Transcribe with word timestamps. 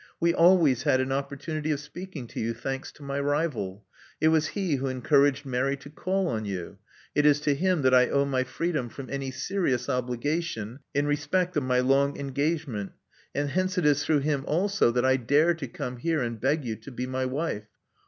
We 0.19 0.33
always 0.33 0.81
had 0.81 0.99
an 0.99 1.11
opportunity 1.11 1.69
of 1.69 1.79
speaking 1.79 2.25
to 2.29 2.39
you, 2.39 2.55
thanks 2.55 2.91
to 2.93 3.03
my 3.03 3.19
rival. 3.19 3.85
It 4.19 4.29
was 4.29 4.47
he 4.57 4.77
who 4.77 4.87
encouraged 4.87 5.45
Mary 5.45 5.77
to 5.77 5.91
call 5.91 6.27
on 6.27 6.43
you. 6.43 6.79
It 7.13 7.23
is 7.27 7.39
to 7.41 7.53
him 7.53 7.83
that 7.83 7.93
I 7.93 8.09
owe 8.09 8.25
my 8.25 8.43
freedom 8.43 8.89
from 8.89 9.11
any 9.11 9.29
serious 9.29 9.87
obligation 9.89 10.79
in 10.95 11.05
respect 11.05 11.55
of 11.55 11.61
my 11.61 11.81
long 11.81 12.17
engagement; 12.19 12.93
and 13.35 13.51
hence 13.51 13.77
it 13.77 13.85
is 13.85 14.03
through 14.03 14.21
him 14.21 14.43
also 14.47 14.89
that 14.89 15.05
I 15.05 15.17
dare 15.17 15.53
to 15.53 15.67
come 15.67 15.97
here 15.97 16.23
and 16.23 16.41
beg 16.41 16.65
you 16.65 16.77
to 16.77 16.89
be 16.91 17.05
my 17.05 17.27
wife. 17.27 17.67